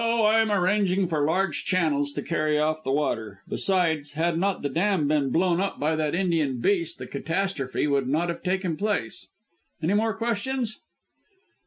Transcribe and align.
I 0.03 0.39
am 0.41 0.51
arranging 0.51 1.07
for 1.07 1.23
large 1.23 1.63
channels 1.63 2.11
to 2.13 2.23
carry 2.23 2.57
off 2.57 2.83
the 2.83 2.91
water. 2.91 3.43
Besides, 3.47 4.13
had 4.13 4.35
not 4.35 4.63
the 4.63 4.69
dam 4.69 5.07
been 5.07 5.29
blown 5.29 5.61
up 5.61 5.79
by 5.79 5.95
that 5.95 6.15
Indian 6.15 6.57
beast 6.59 6.97
the 6.97 7.05
catastrophe 7.05 7.85
would 7.85 8.07
not 8.07 8.29
have 8.29 8.41
taken 8.41 8.75
place. 8.77 9.27
Any 9.79 9.93
more 9.93 10.15
questions?" 10.15 10.79